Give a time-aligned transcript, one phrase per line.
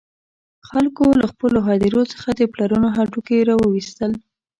[0.69, 4.11] خلکو له خپلو هدیرو څخه د پلرونو هډوکي را وویستل.